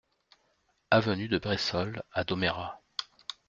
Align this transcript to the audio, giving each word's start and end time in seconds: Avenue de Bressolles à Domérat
Avenue 0.89 1.27
de 1.27 1.37
Bressolles 1.37 2.01
à 2.11 2.23
Domérat 2.23 2.81